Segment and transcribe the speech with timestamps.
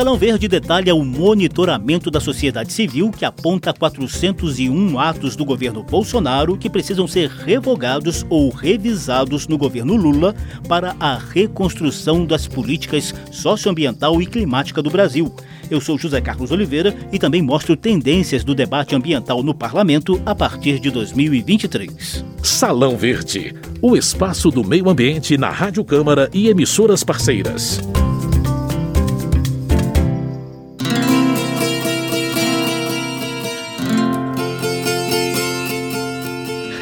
[0.00, 6.56] Salão Verde detalha o monitoramento da sociedade civil que aponta 401 atos do governo Bolsonaro
[6.56, 10.34] que precisam ser revogados ou revisados no governo Lula
[10.66, 15.30] para a reconstrução das políticas socioambiental e climática do Brasil.
[15.70, 20.34] Eu sou José Carlos Oliveira e também mostro tendências do debate ambiental no parlamento a
[20.34, 22.24] partir de 2023.
[22.42, 27.82] Salão Verde, o espaço do meio ambiente na Rádio Câmara e emissoras parceiras.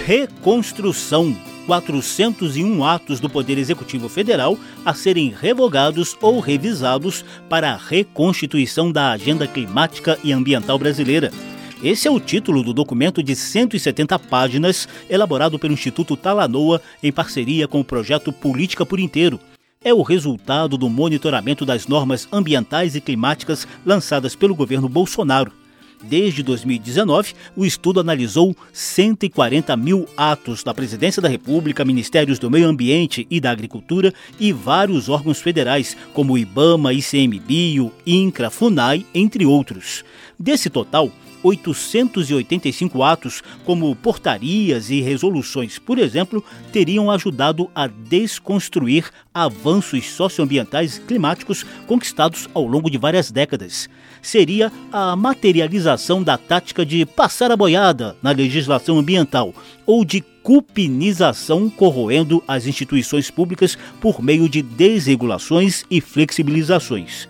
[0.09, 1.37] Reconstrução.
[1.67, 9.11] 401 atos do Poder Executivo Federal a serem revogados ou revisados para a reconstituição da
[9.11, 11.31] agenda climática e ambiental brasileira.
[11.83, 17.69] Esse é o título do documento de 170 páginas elaborado pelo Instituto Talanoa em parceria
[17.69, 19.39] com o projeto Política por Inteiro.
[19.85, 25.53] É o resultado do monitoramento das normas ambientais e climáticas lançadas pelo governo Bolsonaro.
[26.03, 32.69] Desde 2019, o estudo analisou 140 mil atos da Presidência da República, Ministérios do Meio
[32.69, 40.05] Ambiente e da Agricultura e vários órgãos federais, como IBAMA, ICMBio, INCRA, FUNAI, entre outros.
[40.39, 41.11] Desse total,
[41.43, 51.01] 885 atos, como portarias e resoluções, por exemplo, teriam ajudado a desconstruir avanços socioambientais e
[51.03, 53.89] climáticos conquistados ao longo de várias décadas.
[54.21, 59.55] Seria a materialização da tática de passar a boiada na legislação ambiental
[59.87, 67.29] ou de cupinização corroendo as instituições públicas por meio de desregulações e flexibilizações.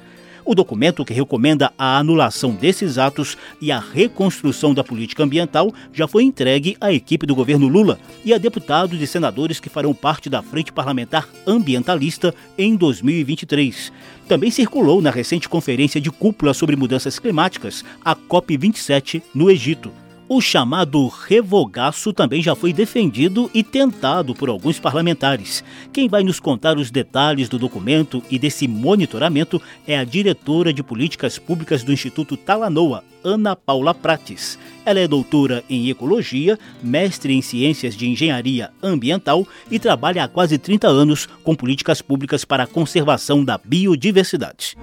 [0.48, 6.08] O documento que recomenda a anulação desses atos e a reconstrução da política ambiental já
[6.08, 10.30] foi entregue à equipe do governo Lula e a deputados e senadores que farão parte
[10.30, 13.92] da Frente Parlamentar Ambientalista em 2023.
[14.26, 19.92] Também circulou na recente conferência de cúpula sobre mudanças climáticas, a COP27, no Egito.
[20.30, 25.64] O chamado revogaço também já foi defendido e tentado por alguns parlamentares.
[25.90, 30.82] Quem vai nos contar os detalhes do documento e desse monitoramento é a diretora de
[30.82, 34.58] políticas públicas do Instituto Talanoa, Ana Paula Prates.
[34.84, 40.58] Ela é doutora em ecologia, mestre em ciências de engenharia ambiental e trabalha há quase
[40.58, 44.76] 30 anos com políticas públicas para a conservação da biodiversidade.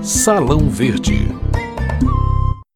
[0.00, 1.26] Salão Verde.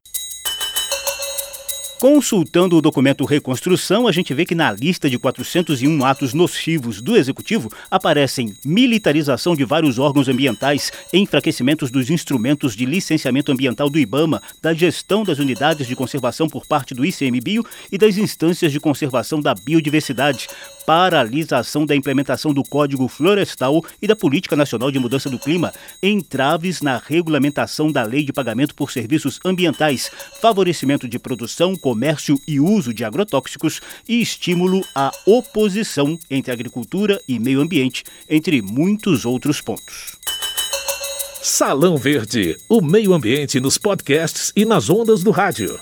[2.04, 7.16] Consultando o documento Reconstrução, a gente vê que na lista de 401 atos nocivos do
[7.16, 14.44] Executivo aparecem militarização de vários órgãos ambientais, enfraquecimentos dos instrumentos de licenciamento ambiental do IBAMA,
[14.62, 19.40] da gestão das unidades de conservação por parte do ICMBio e das instâncias de conservação
[19.40, 20.50] da biodiversidade,
[20.86, 26.82] paralisação da implementação do Código Florestal e da Política Nacional de Mudança do Clima, entraves
[26.82, 32.92] na regulamentação da Lei de Pagamento por Serviços Ambientais, favorecimento de produção, comércio e uso
[32.92, 40.16] de agrotóxicos e estímulo à oposição entre agricultura e meio ambiente, entre muitos outros pontos.
[41.40, 45.80] Salão Verde, o meio ambiente nos podcasts e nas ondas do rádio.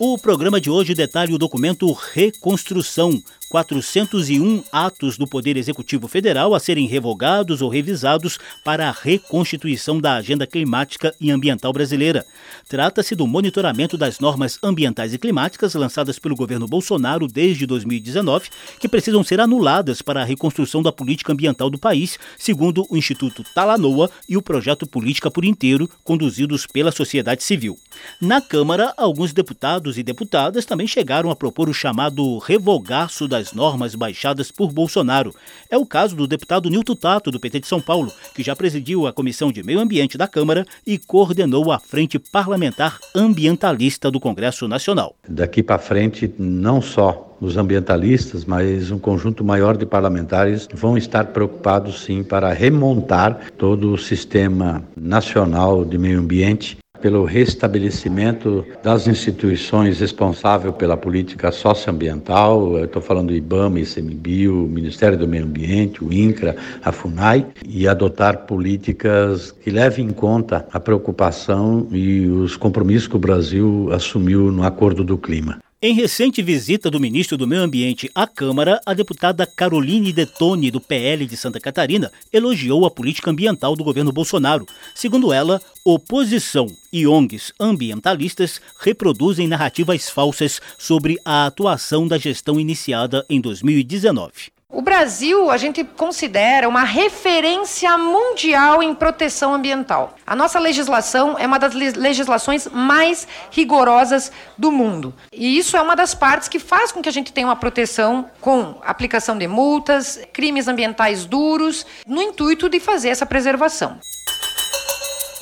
[0.00, 6.60] O programa de hoje detalha o documento Reconstrução, 401 atos do Poder Executivo Federal a
[6.60, 12.24] serem revogados ou revisados para a reconstituição da agenda climática e ambiental brasileira.
[12.68, 18.88] Trata-se do monitoramento das normas ambientais e climáticas lançadas pelo governo Bolsonaro desde 2019, que
[18.88, 24.08] precisam ser anuladas para a reconstrução da política ambiental do país, segundo o Instituto Talanoa
[24.28, 27.76] e o projeto Política por Inteiro, conduzidos pela sociedade civil.
[28.20, 33.54] Na Câmara, alguns deputados e deputadas também chegaram a propor o chamado revogaço das das
[33.54, 35.34] normas baixadas por Bolsonaro.
[35.70, 39.06] É o caso do deputado Nilton Tato, do PT de São Paulo, que já presidiu
[39.06, 44.68] a Comissão de Meio Ambiente da Câmara e coordenou a Frente Parlamentar Ambientalista do Congresso
[44.68, 45.16] Nacional.
[45.26, 51.28] Daqui para frente, não só os ambientalistas, mas um conjunto maior de parlamentares vão estar
[51.28, 60.00] preocupados sim para remontar todo o sistema nacional de meio ambiente pelo restabelecimento das instituições
[60.00, 66.56] responsáveis pela política socioambiental, estou falando do IBAMA, ICMBio, Ministério do Meio Ambiente, o INCRA,
[66.84, 73.16] a FUNAI, e adotar políticas que levem em conta a preocupação e os compromissos que
[73.16, 75.58] o Brasil assumiu no Acordo do Clima.
[75.82, 80.78] Em recente visita do ministro do Meio Ambiente à Câmara, a deputada Caroline Detone, do
[80.78, 84.66] PL de Santa Catarina, elogiou a política ambiental do governo Bolsonaro.
[84.94, 93.24] Segundo ela, oposição e ONGs ambientalistas reproduzem narrativas falsas sobre a atuação da gestão iniciada
[93.26, 94.59] em 2019.
[94.72, 100.14] O Brasil, a gente considera uma referência mundial em proteção ambiental.
[100.24, 105.12] A nossa legislação é uma das legislações mais rigorosas do mundo.
[105.32, 108.30] E isso é uma das partes que faz com que a gente tenha uma proteção
[108.40, 113.98] com aplicação de multas, crimes ambientais duros, no intuito de fazer essa preservação.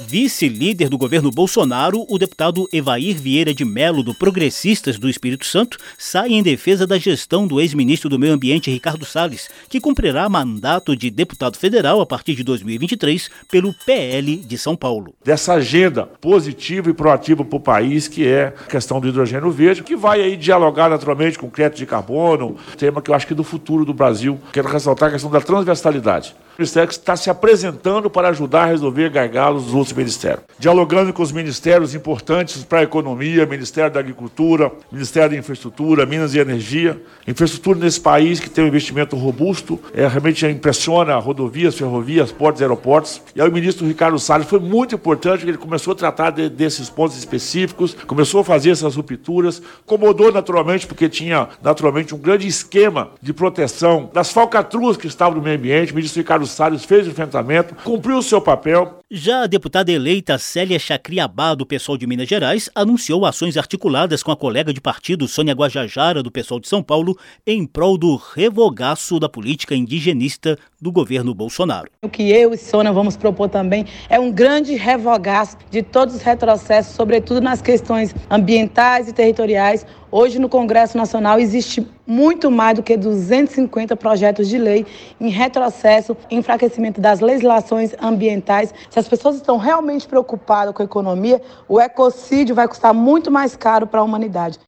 [0.01, 5.77] Vice-líder do governo Bolsonaro, o deputado Evair Vieira de Melo, do Progressistas do Espírito Santo,
[5.99, 10.95] sai em defesa da gestão do ex-ministro do Meio Ambiente, Ricardo Salles, que cumprirá mandato
[10.95, 15.15] de deputado federal a partir de 2023 pelo PL de São Paulo.
[15.25, 19.83] Dessa agenda positiva e proativa para o país, que é a questão do hidrogênio verde,
[19.83, 23.33] que vai aí dialogar naturalmente com o crédito de carbono, tema que eu acho que
[23.33, 24.39] é do futuro do Brasil.
[24.53, 26.37] Quero ressaltar a questão da transversalidade.
[26.59, 30.43] Ministério que está se apresentando para ajudar a resolver gargalos dos outros ministérios.
[30.59, 36.35] Dialogando com os ministérios importantes para a economia, Ministério da Agricultura, Ministério da Infraestrutura, Minas
[36.35, 37.01] e Energia.
[37.29, 43.23] Infraestrutura nesse país que tem um investimento robusto, é, realmente impressiona rodovias, ferrovias, portos aeroportos.
[43.37, 46.91] E aí o ministro Ricardo Salles foi muito importante, ele começou a tratar de, desses
[46.91, 53.11] pontos específicos, começou a fazer essas rupturas, incomodou naturalmente, porque tinha naturalmente um grande esquema
[53.23, 55.93] de proteção das falcatruas que estavam no meio ambiente.
[55.93, 58.99] O ministro Ricardo Salles fez o enfrentamento, cumpriu o seu papel.
[59.11, 64.31] Já a deputada eleita Célia Chacriabá, do PSOL de Minas Gerais, anunciou ações articuladas com
[64.31, 69.19] a colega de partido Sônia Guajajara, do PSOL de São Paulo, em prol do revogaço
[69.19, 71.91] da política indigenista do governo Bolsonaro.
[72.03, 76.23] O que eu e Sônia vamos propor também é um grande revogaço de todos os
[76.23, 82.83] retrocessos, sobretudo nas questões ambientais e territoriais, Hoje, no Congresso Nacional, existe muito mais do
[82.83, 84.87] que 250 projetos de lei
[85.21, 88.73] em retrocesso, enfraquecimento das legislações ambientais.
[88.89, 93.55] Se as pessoas estão realmente preocupadas com a economia, o ecocídio vai custar muito mais
[93.55, 94.59] caro para a humanidade.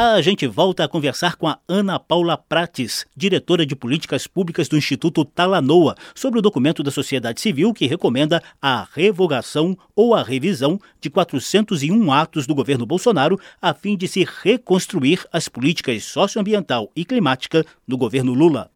[0.00, 4.76] A gente volta a conversar com a Ana Paula Prates, diretora de políticas públicas do
[4.76, 10.80] Instituto Talanoa, sobre o documento da sociedade civil que recomenda a revogação ou a revisão
[11.00, 17.04] de 401 atos do governo Bolsonaro a fim de se reconstruir as políticas socioambiental e
[17.04, 18.70] climática do governo Lula.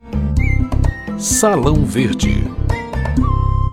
[1.21, 2.43] Salão Verde.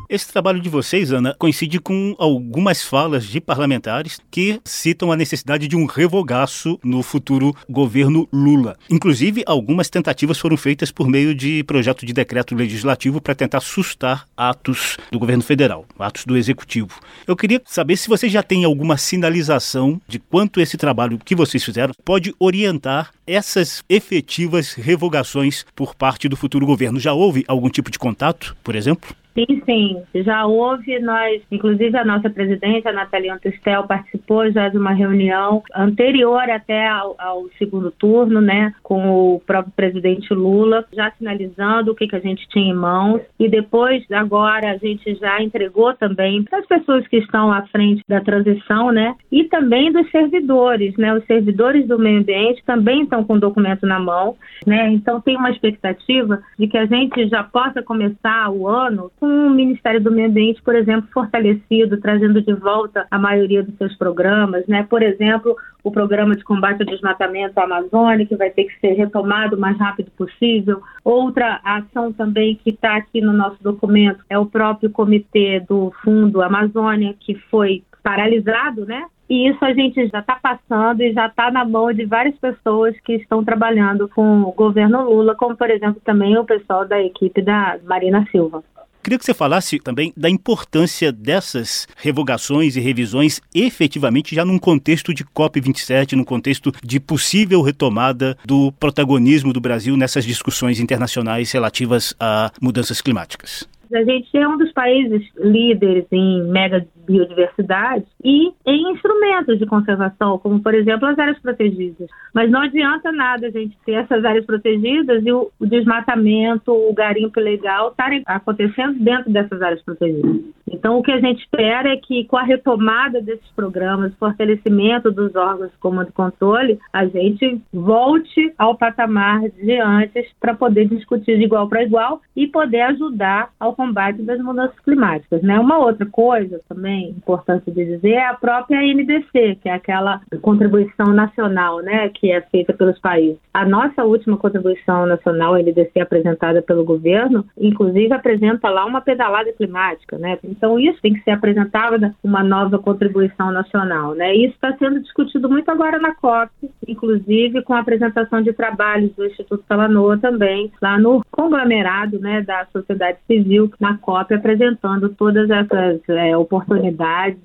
[0.09, 5.67] Esse trabalho de vocês, Ana, coincide com algumas falas de parlamentares que citam a necessidade
[5.67, 8.75] de um revogaço no futuro governo Lula.
[8.89, 14.25] Inclusive, algumas tentativas foram feitas por meio de projeto de decreto legislativo para tentar sustar
[14.35, 16.99] atos do governo federal, atos do executivo.
[17.27, 21.63] Eu queria saber se vocês já têm alguma sinalização de quanto esse trabalho que vocês
[21.63, 26.99] fizeram pode orientar essas efetivas revogações por parte do futuro governo.
[26.99, 29.15] Já houve algum tipo de contato, por exemplo?
[29.33, 30.03] Sim, sim.
[30.23, 35.63] Já houve, nós, inclusive a nossa presidente, a Natália Antustel, participou já de uma reunião
[35.75, 41.95] anterior até ao, ao, segundo turno, né, com o próprio presidente Lula, já sinalizando o
[41.95, 43.21] que, que a gente tinha em mãos.
[43.39, 48.03] E depois, agora, a gente já entregou também para as pessoas que estão à frente
[48.07, 53.23] da transição, né, e também dos servidores, né, os servidores do meio ambiente também estão
[53.23, 57.43] com o documento na mão, né, então tem uma expectativa de que a gente já
[57.43, 62.53] possa começar o ano com o Ministério do Meio Ambiente, por exemplo, fortalecido, trazendo de
[62.53, 64.85] volta a maioria dos seus programas, né?
[64.89, 69.55] Por exemplo, o programa de combate ao desmatamento Amazônia, que vai ter que ser retomado
[69.55, 70.81] o mais rápido possível.
[71.03, 76.41] Outra ação também que está aqui no nosso documento é o próprio comitê do Fundo
[76.41, 79.05] Amazônia, que foi paralisado, né?
[79.29, 82.99] E isso a gente já está passando e já está na mão de várias pessoas
[83.01, 87.39] que estão trabalhando com o governo Lula, como por exemplo também o pessoal da equipe
[87.39, 88.63] da Marina Silva.
[89.01, 95.13] Queria que você falasse também da importância dessas revogações e revisões efetivamente já num contexto
[95.13, 102.13] de COP27, num contexto de possível retomada do protagonismo do Brasil nessas discussões internacionais relativas
[102.19, 103.67] a mudanças climáticas.
[103.93, 110.37] A gente é um dos países líderes em mega biodiversidade e em instrumentos de conservação,
[110.37, 112.07] como por exemplo as áreas protegidas.
[112.33, 117.39] Mas não adianta nada a gente ter essas áreas protegidas e o, desmatamento, o garimpo
[117.39, 120.41] ilegal estarem acontecendo dentro dessas áreas protegidas.
[120.71, 125.35] Então, o que a gente espera é que, com a retomada desses programas, fortalecimento dos
[125.35, 131.37] órgãos de comando e controle, a gente volte ao patamar de antes para poder discutir
[131.37, 135.41] de igual para igual e poder ajudar ao combate das mudanças climáticas.
[135.41, 135.59] Né?
[135.59, 141.07] Uma outra coisa também importante de dizer é a própria NDC, que é aquela contribuição
[141.07, 143.39] nacional né, que é feita pelos países.
[143.53, 150.17] A nossa última contribuição nacional, NDC, apresentada pelo governo, inclusive apresenta lá uma pedalada climática.
[150.17, 150.37] Né?
[150.43, 154.13] Então, isso tem que ser apresentada uma nova contribuição nacional.
[154.15, 154.35] Né?
[154.35, 156.51] Isso está sendo discutido muito agora na COP,
[156.87, 162.65] inclusive com a apresentação de trabalhos do Instituto Talanoa também, lá no conglomerado né, da
[162.71, 166.88] sociedade civil na COP apresentando todas essas é, oportunidades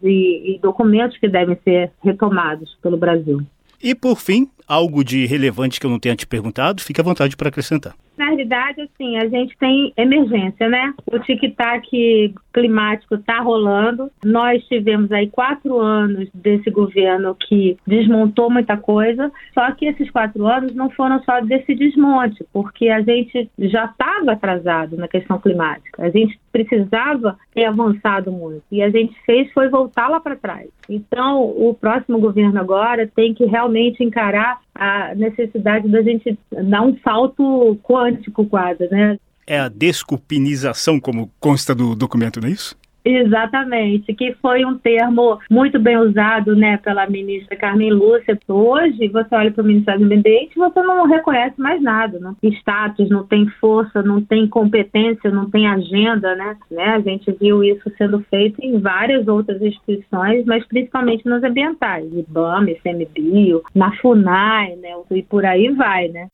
[0.02, 3.40] e, e documentos que devem ser retomados pelo Brasil.
[3.82, 7.36] E por fim, algo de relevante que eu não tenha te perguntado, fique à vontade
[7.36, 7.94] para acrescentar.
[8.16, 10.94] Na realidade, assim, a gente tem emergência, né?
[11.10, 14.08] O tic-tac climático está rolando.
[14.24, 20.46] Nós tivemos aí quatro anos desse governo que desmontou muita coisa, só que esses quatro
[20.46, 26.04] anos não foram só desse desmonte, porque a gente já estava atrasado na questão climática.
[26.04, 28.62] A gente precisava ter avançado muito.
[28.70, 30.68] E a gente fez foi voltar lá para trás.
[30.88, 36.96] Então, o próximo governo agora tem que realmente encarar a necessidade da gente dar um
[36.98, 39.18] salto quântico quase, né?
[39.46, 42.76] É a desculpinização, como consta do documento, não é isso?
[43.04, 48.38] Exatamente, que foi um termo muito bem usado né, pela ministra Carmen Lúcia.
[48.48, 52.18] Hoje, você olha para o Ministério do Ambiente você não reconhece mais nada.
[52.40, 56.34] Tem status, não tem força, não tem competência, não tem agenda.
[56.34, 56.56] Né?
[56.70, 56.84] né?
[56.94, 62.70] A gente viu isso sendo feito em várias outras instituições, mas principalmente nas ambientais, IBAMA,
[62.70, 64.94] ICMBio, na FUNAI, né?
[65.10, 66.08] e por aí vai.
[66.08, 66.28] Né?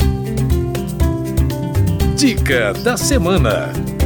[2.16, 3.99] Dica da semana.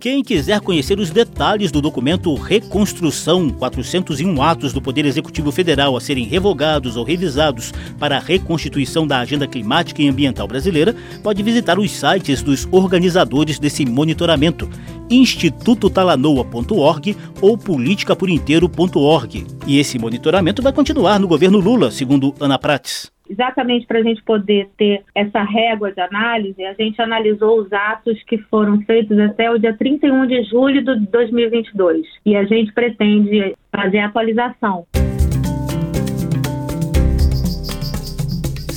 [0.00, 6.00] Quem quiser conhecer os detalhes do documento Reconstrução 401 atos do Poder Executivo Federal a
[6.00, 11.78] serem revogados ou revisados para a reconstituição da agenda climática e ambiental brasileira, pode visitar
[11.78, 14.70] os sites dos organizadores desse monitoramento,
[15.10, 19.46] institutotalanoa.org ou politicaporinteiro.org.
[19.66, 24.22] E esse monitoramento vai continuar no governo Lula, segundo Ana Prates exatamente para a gente
[24.24, 29.50] poder ter essa régua de análise, a gente analisou os atos que foram feitos até
[29.50, 34.84] o dia 31 de julho de 2022 e a gente pretende fazer a atualização.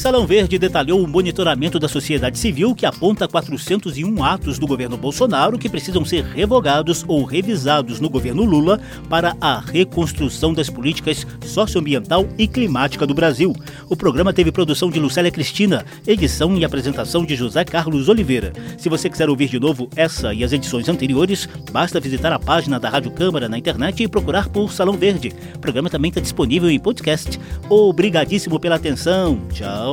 [0.04, 5.58] Salão Verde detalhou o monitoramento da sociedade civil que aponta 401 atos do governo Bolsonaro
[5.58, 12.28] que precisam ser revogados ou revisados no governo Lula para a reconstrução das políticas socioambiental
[12.38, 13.56] e climática do Brasil.
[13.90, 18.52] O programa teve produção de Lucélia Cristina, edição e apresentação de José Carlos Oliveira.
[18.78, 22.78] Se você quiser ouvir de novo essa e as edições anteriores, basta visitar a página
[22.78, 25.32] da Rádio Câmara na internet e procurar por Salão Verde.
[25.56, 27.40] O programa também está disponível em podcast.
[27.70, 29.40] Obrigadíssimo pela atenção.
[29.54, 29.93] Tchau.